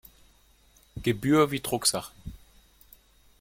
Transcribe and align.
Gebühr 1.03 1.51
wie 1.51 1.59
Drucksachen. 1.61 2.33